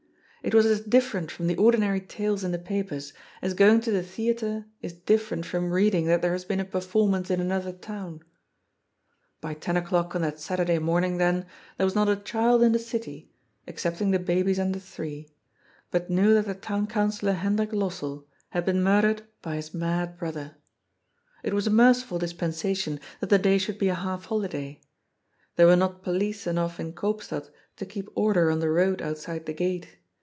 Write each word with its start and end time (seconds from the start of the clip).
It 0.43 0.55
was 0.55 0.65
as 0.65 0.81
different 0.81 1.29
from 1.29 1.45
the 1.45 1.55
ordinary 1.57 1.99
tales 2.01 2.43
in 2.43 2.51
the 2.51 2.57
papers, 2.57 3.13
as 3.43 3.53
going 3.53 3.79
to 3.81 3.91
the 3.91 4.01
theatre 4.01 4.65
is 4.81 4.91
dif 4.93 5.29
ferent 5.29 5.45
from 5.45 5.69
reading 5.69 6.07
that 6.07 6.23
there 6.23 6.31
has 6.31 6.45
been 6.45 6.59
a 6.59 6.65
performance 6.65 7.29
in 7.29 7.39
another 7.39 7.71
town. 7.71 8.23
By 9.39 9.53
ten 9.53 9.77
o'clock 9.77 10.15
on 10.15 10.23
that 10.23 10.39
Saturday 10.39 10.79
morning, 10.79 11.19
then, 11.19 11.45
there 11.77 11.85
was 11.85 11.93
not 11.93 12.09
a 12.09 12.15
child 12.15 12.63
in 12.63 12.71
the 12.71 12.79
city— 12.79 13.29
excepting 13.67 14.09
the 14.09 14.17
babies 14.17 14.57
under 14.57 14.79
three— 14.79 15.29
^but 15.93 16.09
knew 16.09 16.33
that 16.33 16.45
the 16.47 16.55
Town 16.55 16.87
Councillor 16.87 17.33
Hendrik 17.33 17.71
Los 17.71 17.97
sell 17.99 18.25
had 18.49 18.65
been 18.65 18.81
murdered 18.81 19.21
by 19.43 19.57
his 19.57 19.75
mad 19.75 20.17
brother. 20.17 20.55
It 21.43 21.53
was 21.53 21.67
a 21.67 21.69
mer 21.69 21.93
ciful 21.93 22.17
dispensation 22.19 22.99
that 23.19 23.29
the 23.29 23.37
day 23.37 23.59
should 23.59 23.77
be 23.77 23.89
a 23.89 23.93
half 23.93 24.25
holiday. 24.25 24.81
There 25.55 25.67
were 25.67 25.75
not 25.75 26.01
police 26.01 26.47
enough 26.47 26.79
in 26.79 26.93
Koopstad 26.93 27.51
to 27.75 27.85
keep 27.85 28.09
order 28.15 28.49
on 28.49 28.59
the 28.59 28.71
road 28.71 29.03
outside 29.03 29.45
the 29.45 29.53
gate. 29.53 29.99